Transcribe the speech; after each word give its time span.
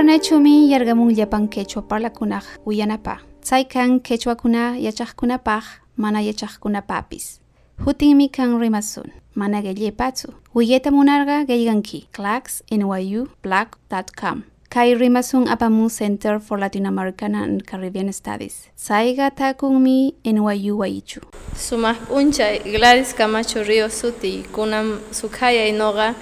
Internet-chumi 0.00 0.70
yargamun 0.70 1.14
llapan 1.14 1.46
quechua 1.46 1.82
uyanapaj. 2.66 3.18
Tzaikan 3.42 4.00
kuna 4.42 4.78
yachajkunapaj, 4.78 5.62
mana 5.96 6.22
yachajkunapapis. 6.22 7.40
mi 8.16 8.30
kan 8.30 8.58
rimasun, 8.58 9.12
mana 9.34 9.60
geyepatsu. 9.60 10.28
Uyeta 10.54 10.90
munarga 10.90 11.44
geiganki, 11.44 12.08
clax, 12.14 12.62
black.com. 13.42 14.44
Kai 14.70 14.94
rimasun 14.94 15.46
apamu 15.46 15.90
Center 15.90 16.40
for 16.40 16.58
Latin 16.58 16.86
American 16.86 17.34
and 17.34 17.66
Caribbean 17.66 18.10
Studies. 18.12 18.70
Saiga 18.74 19.30
kunmi 19.58 20.14
NYU 20.24 20.78
waichu. 20.78 21.20
Sumas 21.54 21.98
puncha 22.08 22.44
Gladys 22.64 23.12
Camacho 23.12 23.62
Río 23.64 23.90
Suti, 23.90 24.44
kunam 24.50 24.98
sukaya 25.12 25.68
inoga, 25.68 26.14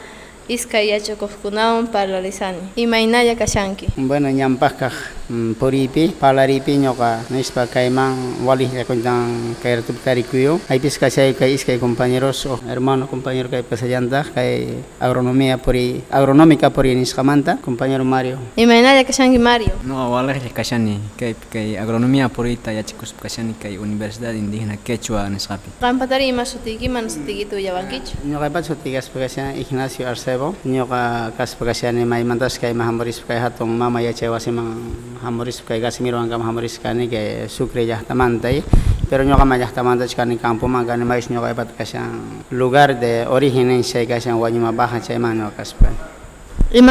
iska 0.49 0.81
yachakufkunawan 0.83 1.91
parlarishani 1.93 2.73
imaynalla 2.77 3.35
kashanki 3.37 3.87
bueno 3.97 4.31
ñampaskaj 4.31 4.93
mm, 5.29 5.53
puriypi 5.61 6.09
parlaripi 6.19 6.73
ñoqa 6.77 7.21
nishpa 7.31 7.67
kayman 7.67 8.17
walikllakuntan 8.47 9.53
kayratupita 9.63 10.15
rikuyo 10.15 10.59
paypis 10.67 10.97
kashay 10.99 11.35
kay 11.37 11.53
iskay 11.55 11.77
compañeros 11.79 12.47
o 12.47 12.57
hermano 12.67 13.05
compañero 13.07 13.51
kay 13.53 13.61
pasallantaq 13.61 14.33
kay 14.33 14.73
agronomía 14.99 15.59
puri 15.61 16.01
agronómica 16.09 16.73
puri 16.73 16.97
nishqamanta 16.97 17.61
compañero 17.61 18.05
Mario 18.09 18.39
imaynalla 18.57 19.05
kashanki 19.05 19.37
Mario 19.39 19.77
no 19.85 20.11
waliklla 20.17 20.49
kashani 20.49 20.97
kay 21.21 21.37
kay 21.53 21.77
agronomía 21.77 22.31
puriyta 22.33 22.73
yachakuspa 22.73 23.29
kashani 23.29 23.53
kay 23.53 23.77
universidad 23.77 24.33
indígena 24.33 24.79
quechua 24.81 25.29
nisqapi 25.29 25.77
qampatari 25.79 26.29
ima 26.33 26.47
sutiykima 26.49 27.05
sutiykita 27.05 27.57
uyawankichu 27.61 28.17
ñuqaypacha 28.25 28.69
sutiykaspa 28.73 29.19
kashan 29.21 29.55
Ignacio 29.61 30.09
Arceo 30.09 30.38
bo 30.39 30.55
nyo 30.71 30.87
ka 30.87 31.35
kas 31.35 31.59
pakasiani 31.59 32.07
mai 32.07 32.23
mantas 32.23 32.57
kai 32.63 32.71
mahamuris 32.71 33.19
kai 33.27 33.43
hatong 33.43 33.75
mama 33.75 33.99
ya 33.99 34.15
cewa 34.15 34.39
si 34.39 34.55
mahamuris 34.55 35.67
kai 35.67 35.83
gas 35.83 35.99
miro 35.99 36.15
angka 36.23 36.39
mahamuris 36.39 36.79
kani 36.79 37.11
kai 37.11 37.51
sukre 37.51 37.83
ya 37.83 37.99
tamantai 38.07 38.63
pero 39.11 39.27
nyo 39.27 39.35
ka 39.35 39.43
majah 39.43 39.71
tamantai 39.75 40.07
kani 40.15 40.39
kampo 40.39 40.71
magani 40.71 41.03
mais 41.03 41.27
nyo 41.27 41.43
ka 41.43 41.51
ipat 41.51 41.75
kasian 41.75 42.15
lugar 42.55 42.95
de 42.95 43.27
originen 43.27 43.83
en 43.83 43.83
sei 43.83 44.07
kasian 44.07 44.39
wanyu 44.39 44.63
mabaha 44.63 45.03
cai 45.03 45.19
manyo 45.19 45.51
kas 45.59 45.75
pa 45.75 45.91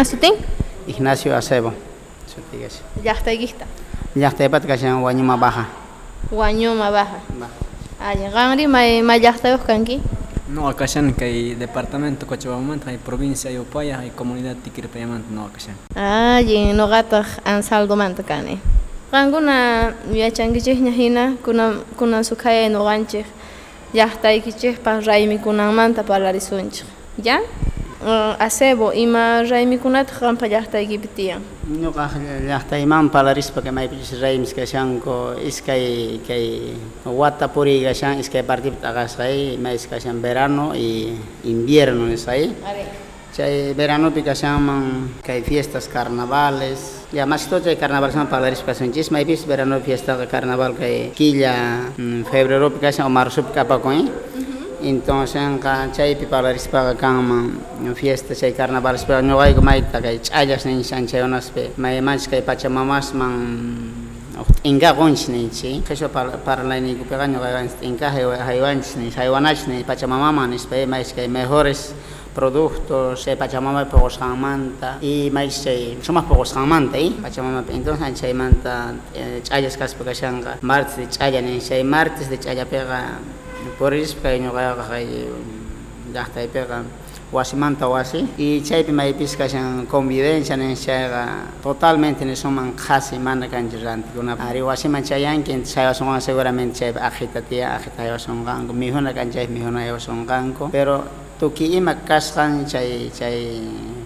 suting? 0.03 0.33
Ignacio 0.91 1.31
Acebo 1.35 1.69
Sotigas 2.27 2.81
Yahtaigista 3.03 3.63
Yahtaipat 4.15 4.65
kasian 4.67 4.99
wanyu 4.99 5.23
mabaha 5.23 5.71
wanyu 6.31 6.75
mabaha 6.75 7.23
Ah, 7.97 8.13
jangan 8.13 8.53
di 8.53 8.69
mai 8.69 9.01
majah 9.01 9.33
tayuh 9.33 9.57
kanki. 9.57 9.97
No, 10.47 10.69
acá 10.69 10.85
que 11.17 11.25
hay 11.25 11.55
departamento, 11.55 12.25
Cochabamba, 12.25 12.77
hay 12.85 12.97
provincia, 12.97 13.49
hay 13.49 13.57
opaya, 13.57 13.99
hay 13.99 14.11
comunidad, 14.11 14.55
tiquirpayamanta, 14.63 15.27
no 15.29 15.43
acá 15.45 15.57
Ah, 15.93 16.41
y 16.41 16.71
no 16.71 16.87
gato, 16.87 17.21
ansaldo 17.43 17.95
mantacane. 17.97 18.57
Ranguna, 19.11 19.93
ya 20.13 20.31
changuichis 20.31 20.79
ñajina, 20.79 21.35
kuna, 21.43 21.75
kuna 21.97 22.23
sukaye 22.23 22.69
no 22.69 22.85
ganchis, 22.85 23.25
ya 23.93 24.05
está 24.05 24.31
ikichis 24.33 24.79
para 24.79 25.01
raimi 25.01 25.37
kuna 25.37 25.69
manta 25.73 26.03
para 26.03 26.31
la 26.31 26.39
¿Ya? 27.17 27.39
asebo 28.05 28.93
ima 28.93 29.41
raymikunata 29.43 30.13
qampa 30.19 30.47
llaqtaykipitiyan 30.47 31.41
ñuqaj 31.81 32.13
llaqtayman 32.47 33.09
palarispa 33.09 33.61
que 33.61 33.71
maypichus 33.71 34.19
raymis 34.21 34.53
kashanku 34.53 35.33
iskay 35.43 36.19
kai 36.27 36.73
wata 37.05 37.47
puriy 37.51 37.83
kashan 37.83 38.19
iskay 38.19 38.43
partipipi 38.43 38.85
aqasqay 38.85 39.55
ima 39.55 39.69
shan 39.77 40.21
verano 40.21 40.75
y 40.75 41.09
invierno 41.45 42.05
nisqay 42.05 42.51
chay 43.35 43.73
pika 43.73 44.25
kashanman 44.33 45.13
kai 45.25 45.41
fiestas 45.41 45.87
carnavales 45.89 46.95
Ya 47.13 47.25
más 47.25 47.47
todo 47.47 47.61
de 47.61 47.77
carnaval 47.77 48.11
san 48.11 48.27
para 48.27 48.49
las 48.49 48.61
pasanchis, 48.61 49.11
maypis 49.13 49.45
verano 49.47 49.79
fiesta 49.79 50.27
carnaval 50.27 50.75
que 50.75 51.13
quilla 51.15 51.83
febrero 52.29 52.69
pica 52.73 52.87
kashan 52.87 53.05
o 53.05 53.09
marzo 53.09 53.43
pi 53.45 53.53
kapakoy. 53.53 54.11
Entón 54.77 55.25
xan 55.25 55.57
ka 55.57 55.89
rispaga 55.89 56.13
piparis 56.21 56.67
paga 56.69 56.93
kanman 56.93 57.57
fiesta 57.97 58.35
chay 58.37 58.53
carnavales 58.53 59.01
pero 59.09 59.25
ñogay 59.25 59.57
kumayta 59.57 59.97
kay 59.97 60.21
chayas 60.21 60.69
nin 60.69 60.83
xan 60.85 61.09
chayonospe 61.09 61.73
may 61.81 61.97
manch 61.97 62.29
kay 62.29 62.45
pachamamas 62.45 63.17
man 63.17 63.89
inga 64.61 64.93
gonch 64.93 65.33
ni 65.33 65.49
chi 65.49 65.81
kesho 65.81 66.13
par 66.13 66.29
par 66.45 66.61
la 66.63 66.77
ni 66.77 66.93
kupega 66.93 67.25
ñogay 67.25 67.53
gans 67.57 67.73
inga 67.81 68.11
haywanch 68.13 68.95
ni 69.01 69.09
haywanach 69.09 69.65
ni 69.67 69.81
pachamama 69.81 70.45
ni 70.45 70.57
pe 70.69 70.85
may 70.85 71.01
kay 71.03 71.27
mejores 71.27 71.93
productos 72.37 73.25
eh, 73.27 73.35
Pachamama 73.35 73.89
Pogoscamanta 73.89 74.99
y 75.01 75.31
Maixe, 75.33 75.97
somos 76.03 76.23
Pogoscamanta, 76.25 76.95
¿eh? 76.99 77.09
Pachamama, 77.19 77.63
entonces 77.71 78.23
en 78.29 78.37
manta 78.37 78.93
Chayas 79.41 79.75
Caspa 79.75 80.03
Cachanga, 80.05 80.55
martes 80.61 80.97
de 80.97 81.09
Chayan, 81.09 81.45
nin 81.45 81.59
Chay 81.59 81.83
martes 81.83 82.29
de 82.29 82.37
pega 82.67 83.17
poris 83.77 84.17
pay 84.17 84.41
kaya 84.41 84.73
kay 84.89 85.05
llaqtaypiqa 86.11 86.81
wasimanta 87.31 87.85
wasi 87.87 88.25
y 88.37 88.57
e 88.57 88.61
chaypi 88.65 88.89
maypis 88.91 89.37
kashan 89.37 89.85
convivencia 89.85 90.57
ninchayqa 90.57 91.61
totalmente 91.61 92.25
nisuman 92.25 92.73
qhasi 92.73 93.19
mana 93.21 93.45
kanchis 93.47 93.83
rantikunapa 93.85 94.49
ari 94.49 94.61
wasiman 94.65 95.03
chayanki 95.05 95.51
inti 95.53 95.69
son 95.93 96.17
seguramente 96.19 96.79
chaypi 96.81 96.97
ajita 96.97 97.41
tiya 97.45 97.75
ajita 97.77 98.01
aywasunqanku 98.01 98.73
mijuna 98.73 99.13
kanchaypi 99.13 99.61
son 99.61 99.77
aywasunqanku 99.77 100.71
pero 100.73 101.05
tuki 101.39 101.77
ima 101.77 101.93
kasqan 102.01 102.65
chay 102.65 103.11
chay 103.13 103.61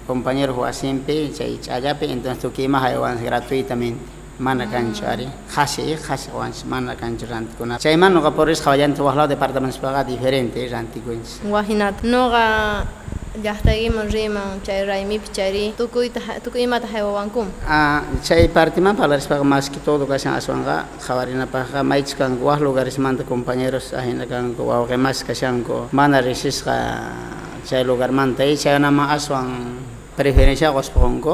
compañero 0.06 0.52
wasimpi 0.52 1.32
chay 1.32 1.56
chayapi 1.64 2.12
entonces 2.12 2.44
tuki 2.44 2.64
ima 2.68 2.84
aywansi 2.84 3.24
gratuitamente 3.24 4.20
mana 4.42 4.66
kanchu 4.66 5.06
kan 5.06 5.22
mana 5.30 5.46
khasi 5.54 5.96
khasi 6.02 6.30
Cai 6.34 6.66
mana 6.66 6.96
kanchu 6.98 7.26
rantikuna 7.30 7.78
chayman 7.80 8.12
noqa 8.14 8.34
puris 8.36 8.60
hawallanta 8.66 9.30
departemen 9.30 9.70
sebagai 9.72 10.06
diferente 10.18 10.58
rantikunchik 10.70 11.46
wahinata 11.46 12.02
noqa 12.02 12.82
llaqtakiman 13.46 14.10
riman 14.12 14.60
chay 14.66 14.82
raymipi 14.90 15.30
chari 15.36 15.66
tukuyta 15.78 16.20
mata 16.26 16.58
imata 16.66 16.88
haywawankum 16.90 17.46
ah, 17.70 18.02
chay 18.26 18.48
partiman 18.50 18.96
parlarispaqa 18.98 19.46
maski 19.54 19.80
todo 19.86 20.06
kashan 20.10 20.34
aswanqa 20.40 20.76
qhawarinapaqqa 21.06 21.80
maychis 21.92 22.16
kanku 22.18 22.44
waj 22.50 22.60
lugarismanta 22.66 23.24
compañeros 23.24 23.94
ajina 23.94 24.26
kanku 24.26 24.64
wawqimas 24.66 25.22
angko. 25.50 25.88
mana 25.94 26.20
risis 26.22 26.66
lugar 26.66 27.64
chay 27.68 27.84
lugarmanta 27.86 28.44
nama 28.80 29.16
nama 29.16 29.18
Preferensi 30.12 30.66
preferencia 30.68 30.70
kospongko. 30.76 31.34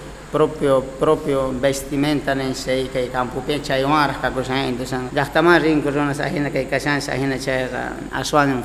propio 0.31 0.81
propio 0.99 1.51
vestimenta 1.61 2.33
nen 2.35 2.55
sei 2.55 2.87
kay 2.93 3.09
campo 3.09 3.41
pe 3.47 3.59
chay 3.59 3.83
war 3.83 4.13
ka 4.21 4.31
ko 4.31 4.43
sain 4.43 4.77
to 4.77 4.85
san 4.85 5.09
gasta 5.13 5.41
ma 5.41 5.57
rin 5.57 5.81
ko 5.83 5.91
zona 5.91 6.13
sa 6.13 6.23
hina 6.25 6.49
kay 6.49 6.65
kasan 6.65 7.01
sa 7.01 7.13
hina 7.13 7.37
chay 7.37 7.67
aswan 8.13 8.63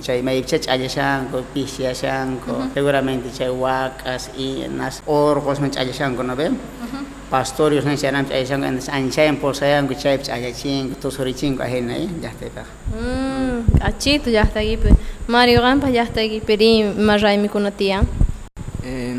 chay 0.00 0.22
may 0.22 0.42
chach 0.42 0.68
aja 0.68 0.88
san 0.88 1.28
ko 1.30 1.42
pisia 1.54 1.94
san 1.94 2.38
ko 2.40 2.62
seguramente 2.74 3.28
chay 3.38 3.48
wakas 3.50 4.30
i 4.38 4.66
nas 4.68 5.02
orcos 5.06 5.60
men 5.60 5.70
chay 5.70 5.92
san 5.92 6.16
ko 6.16 6.22
no 6.22 6.34
ve 6.34 6.48
pastorios 7.30 7.84
nen 7.84 7.96
chay 7.96 8.10
chay 8.28 8.46
san 8.46 8.64
en 8.64 8.80
san 8.80 9.10
chay 9.10 9.30
por 9.36 9.54
sayan 9.54 9.86
ko 9.88 9.94
chay 9.94 10.16
chay 10.18 10.52
chin 10.52 10.94
to 11.00 11.10
sori 11.10 11.34
chin 11.34 11.56
ko 11.58 11.64
hina 11.64 11.92
ya 12.22 12.30
te 12.40 12.48
pa 12.48 12.64
achito 13.80 14.30
ya 14.30 14.42
está 14.42 14.60
aquí 14.60 14.78
Mario 15.28 15.60
Gampa 15.62 15.90
ya 15.90 16.02
está 16.04 16.20
aquí 16.22 16.40
pero 16.44 16.64
más 17.00 17.20
rai 17.20 17.36
mi 17.38 17.48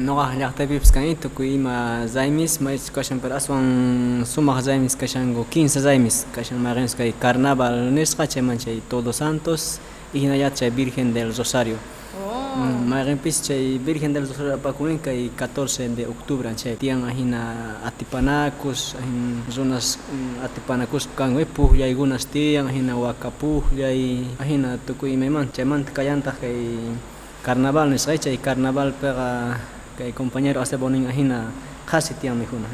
Noqa 0.03 0.35
llaqtapipas 0.35 0.91
kan 0.91 1.07
Itukuy 1.07 1.55
ima 1.55 2.03
zaymis 2.11 2.59
maychus 2.59 2.91
kashan 2.91 3.23
pero 3.23 3.39
aswan 3.39 4.23
sumaq 4.27 4.59
zaymis 4.59 4.99
kashanku 4.99 5.47
quince 5.47 5.79
zaymis 5.79 6.25
kashan 6.35 6.59
mayqinsu 6.59 6.97
kay 6.99 7.15
carnaval 7.15 7.71
nisqa 7.87 8.27
chayman 8.27 8.59
chay 8.59 8.83
todos 8.91 9.15
santos 9.23 9.79
y 10.11 10.19
hinallata 10.19 10.55
chay 10.59 10.69
virgen 10.75 11.13
del 11.15 11.31
rosario 11.31 11.77
mayqinpis 12.91 13.47
chay 13.47 13.79
virgen 13.79 14.11
del 14.11 14.27
rosario 14.27 14.53
apakunin 14.59 14.99
kay 14.99 15.31
catorce 15.39 15.87
de 15.95 16.03
octubre 16.05 16.51
chay 16.59 16.75
tiyan 16.75 17.07
ajina 17.07 17.39
atipanakus 17.87 18.95
ajin 18.99 19.19
runas 19.55 19.95
atipanakus 20.45 21.07
kanwi 21.15 21.45
pukllaykunas 21.47 22.27
tiyan 22.27 22.67
ajina 22.67 22.99
waka 22.99 23.31
pukllay 23.39 24.19
ajina 24.43 24.69
tukuy 24.85 25.15
imaymanta 25.15 25.53
chaymanta 25.57 25.91
kallantaq 25.95 26.35
kay 26.43 26.57
carnaval 27.45 27.87
nisqay 27.93 28.17
chay 28.23 28.35
carnavalpiqa 28.35 29.71
kay 29.97 30.11
compañero 30.13 30.61
hace 30.61 30.75
Ajina 30.75 31.51
casi 31.89 32.13
tian 32.13 32.37
mijuna 32.37 32.67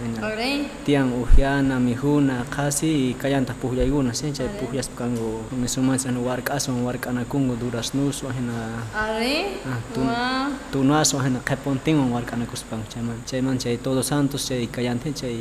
ujiana 1.21 1.79
mijuna 1.79 2.45
casi 2.55 3.09
y 3.09 3.13
callantas 3.13 3.55
pujayguna 3.57 4.13
sincha 4.13 4.43
pujas 4.59 4.89
kango 4.97 5.41
mesumansa 5.61 6.11
no 6.11 6.21
warkasun 6.21 6.83
warkanakungu 6.85 7.55
duraznusu 7.55 8.27
ajena 8.29 8.55
ari 8.95 9.45
ah, 9.65 10.49
tunasu 10.71 11.19
ajena 11.19 11.39
qepontinwan 11.39 12.09
kuspan, 12.49 12.79
chayman 12.89 13.23
chayman 13.25 13.57
chay 13.57 13.77
todos 13.77 14.07
santos 14.07 14.45
chay 14.47 14.67
callantin 14.67 15.13
chay 15.13 15.35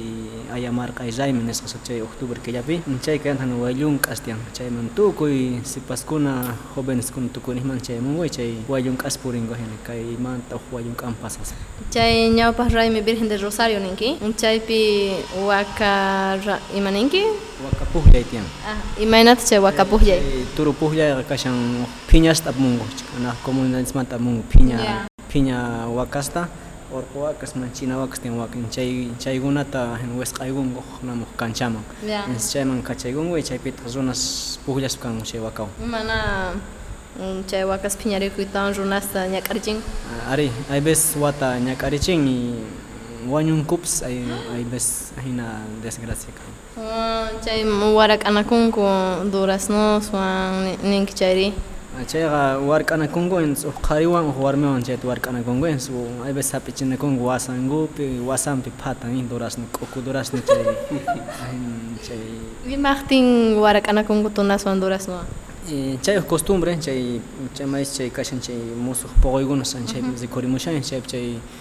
ayamarqa 0.53 1.05
iraymi 1.07 1.45
nisqasa 1.45 1.79
chay 1.85 2.01
octubre 2.03 2.41
killapi 2.41 2.81
chay 3.03 3.19
callantan 3.19 3.53
wayllunk'as 3.61 4.23
tian 4.23 4.39
chayman 4.55 4.89
tukuy 4.95 5.61
sipaskuna 5.65 6.55
jovenescuna 6.77 7.29
tukunijman 7.33 7.81
chayman 7.81 8.19
way 8.19 8.29
chay 8.29 8.55
wayllunk'as 8.69 9.19
puringu 9.19 9.55
ajena 9.55 9.77
kaymanta 9.85 10.57
uj 10.57 10.63
wayllunk'an 10.73 11.15
pasas 11.21 11.55
chay 11.91 12.31
ñawpaj 12.31 12.73
raymi 12.73 13.01
virgen 13.01 13.29
de 13.29 13.37
rosa 13.37 13.58
aniversarioninki 13.63 14.19
um 14.21 14.35
chaypi 14.35 15.11
waka 15.47 16.61
imanenki 16.77 17.25
waka 17.65 17.85
pukllay 17.93 18.21
itian 18.21 18.45
ah, 18.67 18.77
imaynata 19.03 19.43
chay 19.45 19.59
waka 19.59 19.85
pukllay 19.85 20.19
eh, 20.19 20.47
turu 20.57 20.73
pukllayqa 20.73 21.23
kashan 21.29 21.85
phiñasta 22.11 22.51
apamunku 22.51 22.87
kanaj 23.15 23.35
comunidadismanta 23.45 24.15
apamunku 24.17 24.45
phiña 24.53 24.79
yeah. 24.81 25.07
phiña 25.29 25.89
wakasta 25.91 26.47
orko 26.95 27.19
wakas 27.21 27.57
man 27.57 27.71
china 27.75 27.99
wakas 27.99 28.21
tiyan 28.21 28.39
wakin 28.39 28.69
chay 28.71 29.09
chaykunata 29.19 29.99
wesq'aykunku 30.19 30.79
huknamuj 30.93 31.29
kanchaman 31.37 31.83
yeah. 32.07 32.23
chayman 32.53 32.83
kachaykunku 32.83 33.35
y 33.37 33.41
e 33.41 33.43
chaypitas 33.43 33.83
tazunas 33.83 34.21
pukllaspa 34.67 35.03
kanku 35.03 35.27
chay 35.27 35.41
wakau 35.41 35.67
mana 35.87 36.53
mm, 37.21 37.43
chay 37.51 37.65
wakas 37.67 37.99
phiñarikuytawan 37.99 38.71
runasta 38.79 39.27
ñak'arichin 39.29 39.83
ah, 40.15 40.31
ari 40.33 40.51
aibes 40.71 41.17
wata 41.21 41.59
ñak'arichin 41.59 42.23
y 42.27 42.37
wañunusederiaa'anundssaaya'anaunuuqaiwanuaiaannnaaunutsawuostmbopoqoyriurimuhaay 43.19 43.19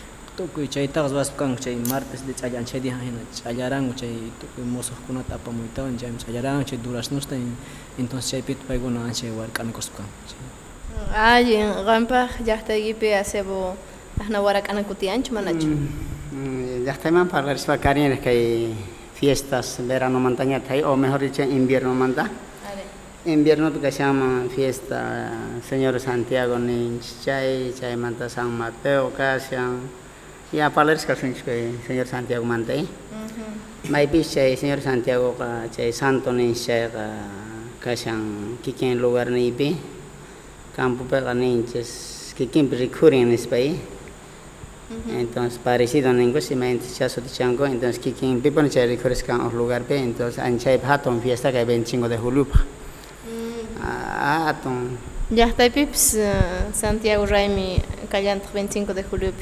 tukuy 0.38 0.70
chaytapas 0.70 1.12
waspakanga 1.18 1.58
chay 1.58 1.76
chay 1.76 2.02
ch'allanchaytijan 2.40 3.02
hina 3.02 3.22
chayaran 3.34 3.90
chay 4.00 4.14
tukuy 4.40 4.62
musuqkunata 4.74 5.34
apamuytawan 5.42 5.98
chayman 5.98 6.20
ch'allaranku 6.22 6.64
chay 6.70 6.78
durashnushta 6.86 7.34
entonces 7.98 8.30
chaypita 8.32 8.62
paykuna 8.70 9.00
anchay 9.10 9.34
wark'anakuspakan 9.34 10.06
allin 11.34 11.68
qampaj 11.88 12.30
llaqtaykipi 12.48 13.10
acebo 13.22 13.74
ajna 14.22 14.38
warak'anakutianchu 14.46 15.34
manachu 15.34 15.66
mm, 15.66 15.82
mm, 16.32 16.86
llaqtaymanpa 16.86 17.42
qarishpa 17.42 17.74
karinraj 17.86 18.22
que 18.22 18.34
fiestas 19.18 19.68
tai 20.70 20.82
o 20.90 20.92
mejor 21.04 21.20
dicho 21.26 21.44
que 23.82 23.92
se 23.92 24.02
llama 24.04 24.30
fiesta 24.56 24.98
señor 25.70 26.00
santiago 26.08 26.56
ninch 26.70 27.08
chay 27.26 27.96
manta 28.04 28.30
san 28.30 28.50
mateo 28.62 29.10
casi 29.18 29.56
ya 30.52 30.68
apalar 30.68 30.98
que 30.98 31.12
el 31.12 31.78
señor 31.86 32.08
Santiago 32.08 32.46
Mante. 32.46 32.86
señor 33.84 34.82
Santiago 34.82 35.36
santo 35.92 36.32
kikin 38.64 39.00
lugar 39.02 39.30
ni 39.30 39.54
Campo 40.76 41.06
kikin 42.38 42.72
recurring 42.72 43.32
en 43.34 43.78
Entonces 45.20 45.60
parecido 45.60 46.14
si 46.40 46.94
chaso 46.98 47.20
de 47.20 47.30
chango 47.30 47.66
entonces 47.66 48.00
kikin 48.00 48.42
lugar 49.54 49.84
entonces 49.90 50.42
fiesta 51.24 51.50
Benchingo 51.52 52.08
25 52.08 52.10
de 52.10 52.18
julio 52.18 52.48
mm. 52.48 55.36
Ya 55.36 55.46
está 55.48 55.70
pues, 55.70 56.14
eh, 56.16 56.32
Santiago 56.74 57.26
Raimi 57.26 57.82
25 58.10 58.94
de 58.94 59.04
julio. 59.04 59.34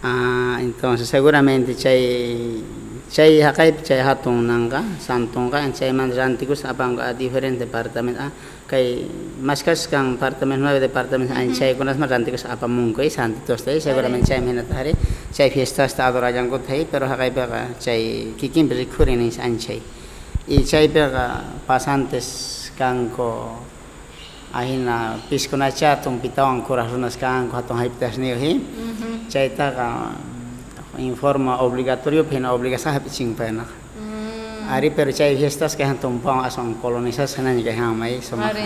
Ah, 0.00 0.58
entonces 0.60 1.08
seguramente 1.08 1.74
chay 1.74 2.62
chay 3.10 3.40
hakay 3.42 3.82
chay 3.82 3.98
hatong 3.98 4.46
nangka 4.46 4.78
santong 5.02 5.50
ka 5.50 5.58
chay 5.74 5.90
man 5.92 6.14
rantikus 6.14 6.62
apang 6.62 6.94
a 7.02 7.12
diferente 7.12 7.66
departemen 7.66 8.14
ah 8.16 8.30
kai 8.68 9.10
mas 9.42 9.60
kang 9.90 10.14
departamento 10.14 10.62
nueve 10.62 10.78
departemen, 10.78 11.26
an 11.34 11.52
chay 11.52 11.74
kunas 11.74 11.98
man 11.98 12.08
rantikus 12.08 12.44
apang 12.46 12.70
mungko 12.70 13.02
i 13.02 13.10
santitos 13.10 13.64
tay 13.64 13.80
seguramente 13.80 14.28
chay 14.28 14.38
menat 14.40 14.70
hari 14.70 14.94
chay 15.34 15.50
fiesta 15.50 15.88
ta 15.88 16.06
adorajan 16.06 16.48
ko 16.48 16.58
tay 16.60 16.84
pero 16.86 17.08
hakay 17.08 17.34
pa 17.34 17.66
chay 17.80 18.34
kikim 18.38 18.68
beli 18.68 18.86
kurin 18.86 19.26
is 19.26 19.38
an 19.42 19.58
chay 19.58 19.82
i 20.46 20.62
chay 20.62 20.86
pa 20.94 21.42
pasantes 21.66 22.70
kang 22.78 23.10
ko 23.10 23.50
ahina 24.54 25.18
piskuna 25.28 25.74
chatung 25.74 26.22
pitawang 26.22 26.62
kuras 26.62 26.86
runas 26.86 27.18
kang 27.18 27.50
ko 27.50 27.58
hatong 27.58 27.80
hay 27.82 27.90
pitas 27.90 28.14
hi 28.14 28.62
Caita 29.28 29.66
ka 29.76 29.88
informa 30.98 31.60
obligatorio 31.60 32.24
obligasa 32.24 32.52
obligasaha 32.56 32.96
piching 33.06 33.36
pena 33.36 33.66
ari 34.68 34.88
per 34.92 35.08
chay 35.16 35.36
fiestas 35.36 35.76
que 35.76 35.84
han 35.84 35.96
asong 36.00 36.42
ason 36.44 36.68
colonizas 36.82 37.36
hanani 37.38 37.62
que 37.62 37.72
hamai 37.72 38.20
somaj 38.24 38.56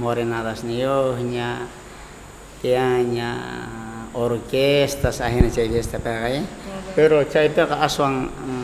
morenadas 0.00 0.64
niyo 0.64 1.16
nya 1.18 1.64
tiaña 2.62 3.30
orkestas 4.14 5.20
ajena 5.20 5.50
chay 5.50 5.68
fiesta 5.68 5.98
pagay 5.98 6.44
pero 6.94 7.24
ka 7.24 7.40
pega 7.48 7.82
aswan 7.82 8.28
mm, 8.30 8.63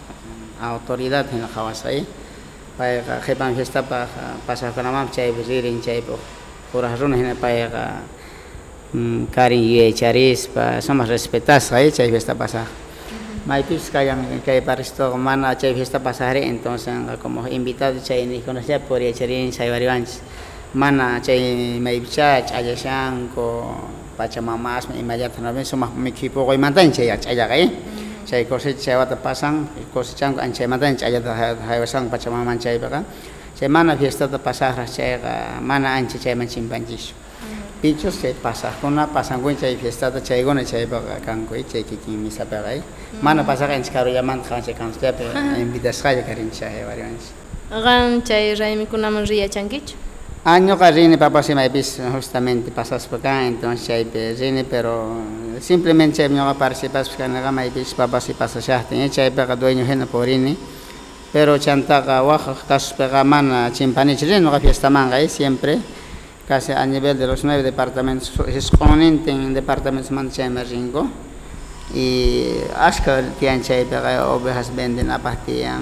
autoridad 0.61 1.25
en 1.33 1.41
la 1.41 1.47
mm, 1.47 1.87
ahí. 1.87 2.05
para 2.77 3.03
que 3.19 3.25
jepan 3.25 3.55
fiesta 3.55 3.81
para 3.83 4.07
pasar 4.45 4.71
con 4.73 4.83
la 4.83 4.91
mamá, 4.91 5.11
chay, 5.11 5.31
pues 5.31 5.49
ir 5.49 5.65
en 5.65 5.81
chay, 5.81 6.03
por 6.71 6.83
las 6.83 6.99
runas 6.99 7.19
en 7.19 7.25
el 7.27 7.37
país, 7.37 7.67
karin 9.33 9.63
y 9.63 9.93
charis, 9.93 10.47
para 10.47 10.81
somos 10.81 11.07
respetas 11.07 11.71
ahí 11.71 11.91
chay 11.91 12.09
fiesta 12.09 12.35
pasar. 12.35 12.65
Maipis 13.45 13.89
kayan 13.91 14.39
kay 14.45 14.61
paristo 14.61 15.17
mana 15.17 15.57
chay 15.57 15.73
fiesta 15.73 15.97
pasare 15.99 16.45
entonces 16.45 16.93
como 17.21 17.47
invitado 17.47 17.99
chay 18.03 18.25
ni 18.27 18.39
conocía 18.41 18.79
por 18.79 18.99
charin 19.13 19.51
chay 19.51 19.69
varivans 19.71 20.19
Mana 20.75 21.19
chay 21.21 21.79
maipicha 21.81 22.45
chayashan 22.45 23.29
ko 23.35 23.75
pachamamas, 24.15 24.87
imayat 24.97 25.37
no 25.39 25.53
ven, 25.53 25.65
somos 25.65 25.93
mi 25.95 26.11
equipo, 26.11 26.41
hoy 26.43 26.57
mantan 26.57 26.91
chay, 26.91 27.07
chay, 27.19 27.35
chay, 27.35 27.71
cai 28.25 28.45
kosi 28.45 28.73
cewa 28.73 29.05
pasang 29.05 29.67
kosi 29.93 30.15
cang 30.15 30.37
an 30.39 30.51
cai 30.53 30.67
matan 30.67 30.95
cai 30.97 31.13
pa 31.19 32.17
chama 32.17 32.43
man 32.45 32.57
cai 32.59 32.77
baka 32.77 33.03
cai 33.59 33.67
mana 33.67 33.95
fiesta 33.97 34.27
tepasah 34.27 34.75
ras 34.77 34.95
cai 34.95 35.19
mana 35.61 35.87
an 35.97 36.07
cai 36.07 36.19
cai 36.19 36.33
mancing 36.35 36.69
pancis 36.69 37.11
hmm. 37.41 37.81
pichos 37.81 38.21
cai 38.21 38.33
pasah 38.33 38.71
kuna 38.79 39.07
pasang 39.07 39.41
kuin 39.41 39.55
cai 39.57 39.75
fiesta 39.75 40.11
ta 40.11 40.19
cai 40.19 40.43
gona 40.43 40.63
cai 40.63 40.85
baka 40.85 41.19
kang 41.25 41.45
kui 41.47 41.63
cai 41.63 41.83
kiki 41.83 42.11
misa 42.15 42.45
pegai 42.45 42.77
hmm. 42.81 43.19
mana 43.21 43.43
pasah 43.43 43.67
kan 43.67 43.83
skaro 43.83 44.09
yaman 44.09 44.41
khan 44.43 44.61
cai 44.61 44.73
kan 44.73 44.91
step 44.93 45.17
invitas 45.57 46.01
kaya 46.01 46.21
karin 46.23 46.49
cai 46.51 46.85
varians 46.85 47.31
gan 47.69 48.21
cai 48.21 48.53
rai 48.55 48.75
ria 48.77 49.09
manria 49.11 49.47
kich 49.49 49.95
Año 50.43 50.75
que 50.75 50.89
rini 50.89 51.17
papá 51.17 51.43
se 51.43 51.53
me 51.53 51.69
justamente 51.69 52.71
pasas 52.71 53.05
por 53.05 53.19
acá, 53.19 53.45
entonces 53.45 53.87
ahí 53.91 54.07
rini, 54.39 54.63
pero 54.63 55.13
simplemente 55.59 56.17
chaypi 56.21 56.35
ñuqa 56.35 56.53
participaspis 56.53 57.17
kanakamay 57.17 57.71
papasi 57.97 58.33
pasashaktin 58.33 59.01
eh 59.01 59.09
chaypiqa 59.09 59.55
dueño 59.57 59.83
hina 59.83 60.05
purini 60.05 60.55
pero 61.33 61.57
chantaqa 61.57 62.21
wajaq 62.23 62.67
casuspiqa 62.67 63.23
mana 63.25 63.67
no 63.69 63.73
rin 63.73 63.93
fiesta 63.93 64.59
fiestamanqa 64.61 65.17
ga 65.19 65.27
siempre 65.29 65.79
casi 66.47 66.71
a 66.71 66.85
nivel 66.85 67.17
de 67.17 67.27
los 67.27 67.43
nueve 67.43 67.63
departamentos 67.63 68.31
en 69.25 69.53
departamentos 69.53 70.11
manta 70.11 70.35
chayma 70.35 70.63
rinko 70.63 71.07
y 71.93 72.55
ashka 72.77 73.21
tiyan 73.39 73.61
chaypiqa 73.61 74.27
ovejas 74.31 74.71
vendinapaj 74.73 75.35
tiyan 75.45 75.81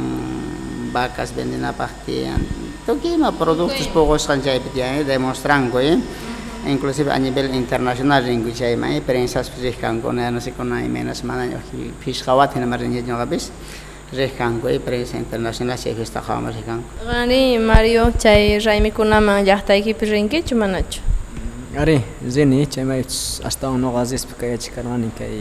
vacas 0.93 1.35
vendinapaj 1.35 1.89
tiyan 2.05 2.41
tukima 2.87 3.31
productos 3.31 3.87
puqushqan 3.93 4.41
chaypi 4.41 4.69
tiyan 4.73 4.89
eh 5.03 5.03
demostranko 5.03 5.79
eh 5.79 5.97
inclusive 6.69 7.11
a 7.11 7.17
nivel 7.19 7.53
internacional 7.53 8.27
en 8.27 8.43
que 8.51 8.63
hay 8.65 8.77
más 8.77 8.91
experiencias 8.91 9.49
que 9.49 9.71
con 10.01 10.15
no 10.33 10.41
sé 10.41 10.51
con 10.53 10.69
nadie 10.69 10.87
menos 10.87 11.23
más 11.23 11.37
años 11.37 11.61
que 11.71 11.91
fish 12.03 12.23
hawat 12.25 12.55
en 12.55 12.61
la 12.61 12.67
marina 12.67 12.95
de 12.95 13.03
Nogabes 13.03 13.51
rescan 14.11 14.61
que 14.61 14.79
prensa 14.79 15.17
internacional 15.17 15.77
se 15.77 15.91
está 16.01 16.21
jamás 16.21 16.55
rescan 16.55 16.83
Gani 17.05 17.57
Mario 17.59 18.11
Chay 18.17 18.61
Jaime 18.61 18.91
con 18.91 19.09
ya 19.43 19.55
está 19.57 19.73
aquí 19.73 19.93
pero 19.93 20.15
en 20.15 20.29
chumanacho 20.43 21.01
Ари, 21.77 22.03
зени 22.27 22.65
че 22.65 22.83
май 22.83 23.03
астау 23.45 23.77
но 23.77 23.91
газис 23.91 24.25
пкая 24.25 24.57
чикарвани 24.57 25.11
кай 25.17 25.37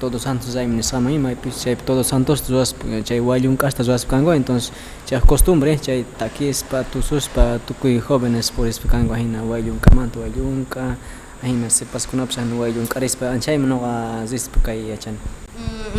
todo 0.00 0.18
santos 0.18 0.54
hay 0.58 0.66
ni 0.66 0.82
sama 0.82 1.10
ima 1.12 1.30
pues 1.42 1.76
todo 1.86 2.02
santos 2.02 2.40
tuas 2.42 2.74
chay 3.08 3.20
walium 3.20 3.56
casta 3.56 3.84
tuas 3.84 4.04
cango 4.04 4.32
entonces 4.34 4.72
chay 5.08 5.20
costumbre 5.20 5.78
chay 5.78 6.04
taquis 6.20 6.64
pa 6.68 6.82
tus 6.92 7.04
sus 7.08 7.26
pa 7.34 7.58
tu 7.66 7.72
kui 7.80 8.00
jóvenes 8.00 8.50
por 8.54 8.66
explicando 8.66 9.14
ahina 9.14 9.40
walium 9.50 9.78
camanto 9.86 10.18
walium 10.22 10.64
ca 10.74 10.96
ahina 11.44 11.68
sepas 11.70 12.02
kuna 12.08 12.24
psan 12.30 12.48
walium 12.60 12.86
caris 12.92 13.14
pa 13.20 13.26
anchay 13.34 13.56
no 13.58 13.78
gasis 13.84 14.44
pkaya 14.54 14.96
chan 15.02 15.16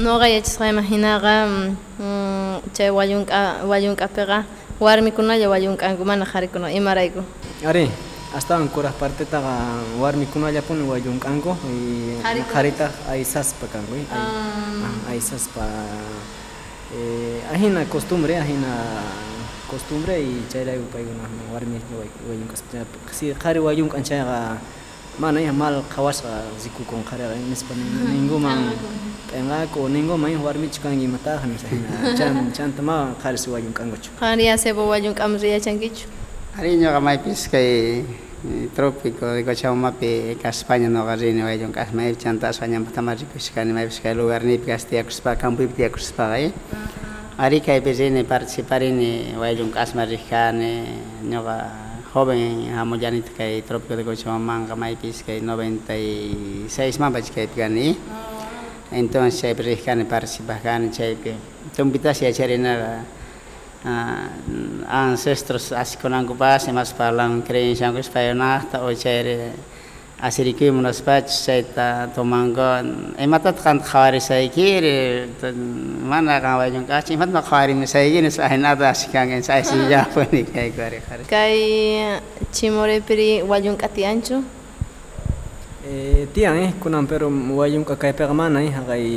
no 0.03 0.11
gaya 0.21 0.39
chisra 0.45 0.65
imaginaga 0.73 1.33
chay 2.75 2.89
walium 2.97 3.21
walium 3.71 3.95
pega 4.17 4.39
warmi 4.83 5.11
kuna 5.17 5.33
ya 5.41 5.47
walium 5.53 5.75
cangumana 5.81 6.25
jarikuno 6.33 6.67
imaraigo 6.79 7.21
ari 7.71 7.85
Astawan 8.31 8.71
kuraj 8.71 8.95
partitaqa 8.95 9.51
warmikunallapuni 9.99 10.87
wayunkanku 10.87 11.51
y 11.67 12.15
qharitaq 12.47 12.87
aysaspa 13.11 13.67
kanku 13.67 13.91
ah. 14.07 14.87
ah 14.87 15.11
aysaspa 15.11 15.67
eh, 16.95 17.43
ajina 17.51 17.83
costumbre 17.91 18.39
ajina 18.39 18.71
costumbre 19.67 20.15
y 20.15 20.47
chayrayku 20.47 20.87
paykunajmi 20.95 21.43
warmi 21.51 21.75
wayunkaspitapi 22.31 22.95
si 23.11 23.35
qhari 23.35 23.59
wayunkan 23.59 23.99
chayqa 23.99 24.55
mana 25.19 25.43
ya 25.43 25.51
mal 25.51 25.83
qhawasqa 25.91 26.31
rikukun 26.63 27.03
qhariqa 27.03 27.35
nispa 27.51 27.75
ninguman 28.07 28.71
p'inqaku 29.27 29.91
ninguman 29.91 30.31
ah, 30.31 30.31
yaj 30.31 30.39
warmichu 30.47 30.79
kanki 30.79 31.03
imataqa 31.03 31.43
nisajina 31.51 32.47
chanta 32.55 32.79
mawan 32.79 33.11
qhari 33.19 33.35
si 33.35 33.51
wayunkankuchu 33.51 34.15
qhari 34.23 34.47
ya 34.47 34.55
sebo 34.55 34.87
wayunkamri 34.87 35.51
yachankichu 35.51 36.07
Ari 36.51 36.75
nyo 36.75 36.91
Ariño 36.91 36.91
kamaypis 36.99 37.47
kay 37.47 37.69
trópico 38.75 39.23
de 39.25 39.45
ka 39.47 40.51
spanya 40.51 40.89
no 40.91 41.05
garrino 41.07 41.47
ay 41.47 41.57
ka 41.63 41.71
kasmay 41.71 42.11
chanta 42.19 42.51
suaña 42.51 42.79
ni 42.83 42.91
kani 42.91 43.85
pis 43.87 43.95
kay 44.03 44.11
lugar 44.15 44.43
ni 44.43 44.57
piastiacus 44.59 45.21
pa 45.23 45.37
kampi 45.39 45.67
piastiacus 45.71 46.11
pa 46.11 46.27
ay 46.35 46.51
ari 47.39 47.63
kay 47.63 47.79
pesine 47.79 48.27
participar 48.27 48.83
ini 48.83 49.31
way 49.39 49.55
yung 49.55 49.71
kasmarikane 49.71 50.91
ñoga 51.23 51.71
joven 52.11 52.67
janit 52.99 53.31
kay 53.31 53.63
trópico 53.63 53.95
de 53.95 54.03
Cochabamanga 54.03 54.75
kamaypis 54.75 55.23
kay 55.23 55.39
chika 55.39 56.99
mambach 56.99 57.31
kay 57.31 57.47
ni. 57.69 57.95
Ah, 58.91 58.99
entonces 58.99 59.39
chay 59.39 59.55
participar 59.55 59.85
kani 59.95 60.03
participar 60.03 60.59
kani 60.59 60.91
chay 60.91 61.15
tumbitas 61.73 62.19
ya 62.19 62.29
chay 62.35 62.57
nada 62.57 63.05
Ah, 63.83 64.29
ancestros 65.09 65.71
asikonankupas 65.73 66.67
emas 66.69 66.93
palang 66.93 67.41
kreinsankus 67.41 68.11
paionahta 68.13 68.77
ochaire 68.85 69.53
asiriki 70.21 70.69
munaspach 70.69 71.25
eh, 71.49 71.63
chaita 71.65 72.13
tomangon 72.13 73.17
imatat 73.17 73.57
kan 73.63 73.81
khawari 73.81 74.21
saikir 74.21 74.85
mana 76.05 76.37
kan 76.37 76.61
wajun 76.61 76.85
kachi 76.85 77.17
imat 77.17 77.33
ma 77.33 77.41
khawari 77.41 77.73
misaigin 77.73 78.29
sainata 78.29 78.85
asikangen 78.93 79.41
sai 79.41 79.65
ni 80.29 80.43
kai 80.45 80.69
kare 80.69 81.01
kare 81.01 81.01
eh, 81.01 81.21
eh, 81.25 81.25
kai 81.25 82.21
chimore 82.53 83.01
peri 83.01 83.41
wajun 83.41 83.73
kati 83.81 84.01
ancho 84.05 84.43
eh 85.89 86.29
tian 86.37 86.53
eh 86.53 86.69
kunan 86.77 87.09
pero 87.09 87.33
wajun 87.33 87.81
kakai 87.81 88.13
permana 88.13 88.61
eh 88.61 88.69
hagai 88.69 89.07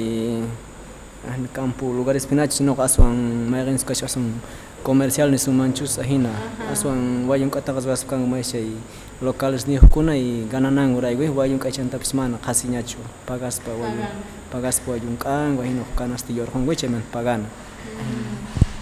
en 1.32 1.46
campo 1.48 1.92
lugares 1.92 2.26
sino 2.56 2.76
que 2.76 2.82
aswan 2.82 3.48
mayrin 3.50 3.78
kash 3.78 4.04
aswan 4.04 4.34
comercial 4.82 5.30
ni 5.30 5.38
sumanchus 5.38 5.98
ahina 5.98 6.30
aswan 6.70 7.24
wayun 7.28 7.50
katagas 7.50 7.86
waskan 7.86 8.28
maisha 8.28 8.58
y 8.58 8.76
locales 9.20 9.66
ni 9.66 9.78
kuna 9.78 10.16
y 10.16 10.46
gananan 10.50 10.94
uray 10.94 11.14
wey 11.16 11.28
wayun 11.28 11.58
kachan 11.58 11.88
tapis 11.88 12.14
mana 12.14 12.36
qasiñachu 12.38 12.98
pagaspa 13.26 13.72
wayun 13.72 14.04
pagaspa 14.52 14.92
wayun 14.92 15.16
kang 15.16 15.56
wayun 15.56 15.84
kanas 15.96 16.24
tiyorjon 16.24 16.66
gue 16.66 16.76
chemen 16.76 17.02
pagana 17.12 17.44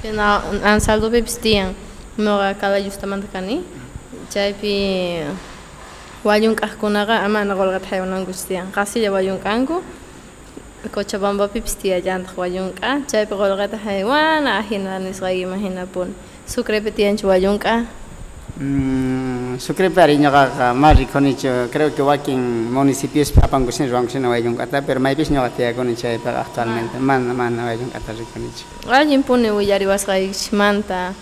Genau, 0.02 0.42
an 0.66 0.82
saldo 0.82 1.14
pepstian. 1.14 1.78
Noga 2.18 2.58
kala 2.58 2.82
justamanta 2.82 3.28
kani. 3.30 3.62
pi 4.58 4.74
wayun 6.26 6.56
kahkunaga 6.58 7.22
ama 7.22 7.46
nagolgat 7.46 7.86
haywanan 7.86 8.26
gustian. 8.26 8.66
Qasilla 8.74 9.14
ya 9.14 9.14
wayun 9.14 9.38
kanku. 9.38 9.78
Cochabambapipis 10.90 11.78
tiyallañtaq 11.78 12.34
wayunqa 12.36 13.06
chaypi 13.06 13.34
qulqata 13.38 13.78
mana 14.04 14.58
ahina 14.58 14.98
nisqaykiman 14.98 15.58
hinapuni 15.60 16.14
sucrepi 16.46 16.90
tiyanchu 16.92 17.26
wayunqa 17.28 17.86
Mm, 18.60 19.56
Sucrepi 19.58 19.96
ari 19.98 20.14
ñuqaqa 20.18 20.74
mas 20.76 20.98
rikhunichu 20.98 21.70
creo 21.72 21.88
que 21.94 22.02
wakin 22.02 22.36
municipiospi 22.70 23.40
apankushina 23.40 23.88
ruwankushina 23.88 24.28
huayunca, 24.28 24.66
pero 24.86 25.00
maypis 25.00 25.30
ñuqa 25.30 25.48
tiyakuni 25.56 25.94
chaypaq 25.96 26.36
actualmente 26.36 26.96
ah. 26.98 27.00
mana 27.00 27.32
mana 27.32 27.64
wayunqata 27.64 28.12
rikhunichu 28.12 28.64
allimpuni 28.90 29.48
ah, 29.48 30.30
chimanta. 30.32 31.14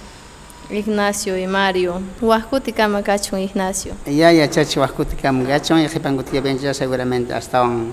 Ignacio 0.70 1.36
y 1.36 1.48
Mario. 1.48 2.00
Huascuti 2.20 2.72
kama 2.72 3.02
kachun 3.02 3.40
Ignacio. 3.40 3.92
Ya, 4.06 4.30
ya, 4.30 4.46
chachi, 4.48 4.78
huascuti 4.78 5.16
kama 5.16 5.44
kachun 5.44 5.78
y 5.80 5.88
hipanguti 5.88 6.38
seguramente 6.72 7.34
hasta 7.34 7.62
un 7.62 7.92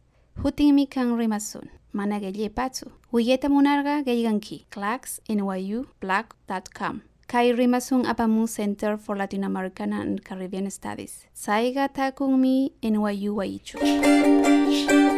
hutimi 0.39 0.87
kan 0.87 1.17
rimasun, 1.17 1.67
mana 1.93 2.19
patsu. 2.55 2.91
NYU 3.11 3.49
munarga 3.49 4.03
NYU 5.29 5.85
Black.com. 5.99 7.01
Kai 7.27 7.51
rimasun 7.53 8.05
apamu 8.05 8.47
Center 8.47 8.97
for 8.97 9.15
Latin 9.15 9.43
American 9.43 9.93
and 9.93 10.23
Caribbean 10.23 10.69
Studies. 10.71 11.25
Saiga 11.35 11.87
takunmi 11.87 12.71
NYU 12.81 13.35
waichu. 13.37 15.10